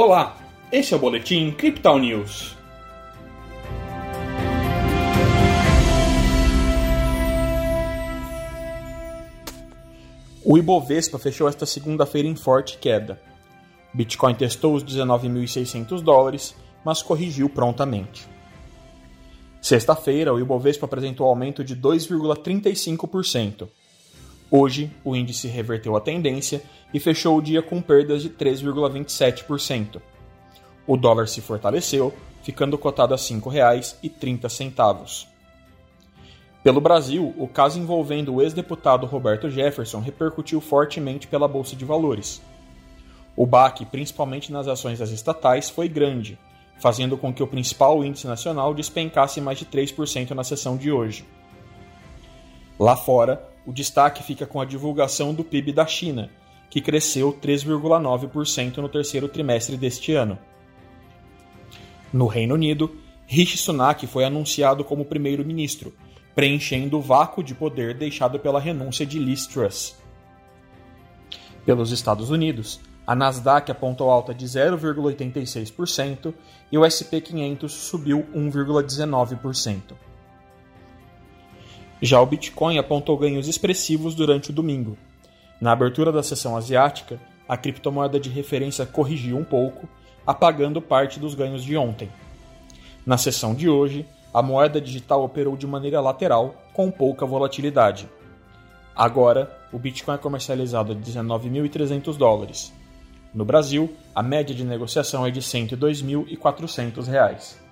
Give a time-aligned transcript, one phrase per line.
[0.00, 0.38] Olá,
[0.70, 2.56] esse é o Boletim Crypto News.
[10.44, 13.20] O Ibovespa fechou esta segunda-feira em forte queda.
[13.92, 16.54] Bitcoin testou os 19.600 dólares,
[16.84, 18.24] mas corrigiu prontamente.
[19.60, 23.68] Sexta-feira, o Ibovespa apresentou aumento de 2,35%.
[24.50, 26.62] Hoje, o índice reverteu a tendência
[26.92, 30.00] e fechou o dia com perdas de 3,27%.
[30.86, 35.26] O dólar se fortaleceu, ficando cotado a R$ 5,30.
[36.64, 42.42] Pelo Brasil, o caso envolvendo o ex-deputado Roberto Jefferson repercutiu fortemente pela Bolsa de Valores.
[43.36, 46.38] O baque, principalmente nas ações das estatais, foi grande,
[46.80, 51.24] fazendo com que o principal índice nacional despencasse mais de 3% na sessão de hoje.
[52.78, 56.30] Lá fora, o destaque fica com a divulgação do PIB da China,
[56.70, 60.38] que cresceu 3,9% no terceiro trimestre deste ano.
[62.10, 65.94] No Reino Unido, Rishi Sunak foi anunciado como primeiro-ministro,
[66.34, 69.98] preenchendo o vácuo de poder deixado pela renúncia de Liz Truss.
[71.66, 76.32] Pelos Estados Unidos, a Nasdaq apontou alta de 0,86%
[76.72, 80.07] e o SP 500 subiu 1,19%.
[82.00, 84.96] Já o Bitcoin apontou ganhos expressivos durante o domingo.
[85.60, 89.88] Na abertura da sessão asiática, a criptomoeda de referência corrigiu um pouco,
[90.26, 92.08] apagando parte dos ganhos de ontem.
[93.04, 98.08] Na sessão de hoje, a moeda digital operou de maneira lateral, com pouca volatilidade.
[98.94, 102.72] Agora, o Bitcoin é comercializado a 19.300 dólares.
[103.34, 107.67] No Brasil, a média de negociação é de R$ 102.400.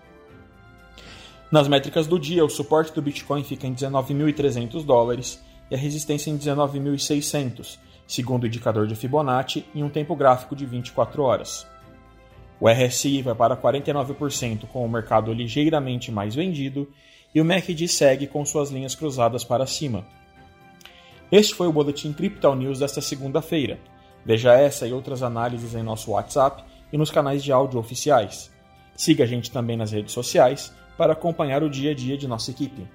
[1.51, 6.29] Nas métricas do dia, o suporte do Bitcoin fica em 19.300 dólares e a resistência
[6.31, 11.67] em 19.600, segundo o indicador de Fibonacci, em um tempo gráfico de 24 horas.
[12.59, 16.91] O RSI vai para 49% com o mercado ligeiramente mais vendido
[17.33, 20.05] e o MACD segue com suas linhas cruzadas para cima.
[21.31, 23.79] Este foi o Boletim Crypto News desta segunda-feira.
[24.25, 28.51] Veja essa e outras análises em nosso WhatsApp e nos canais de áudio oficiais.
[28.97, 32.51] Siga a gente também nas redes sociais para acompanhar o dia a dia de nossa
[32.51, 32.87] equipe.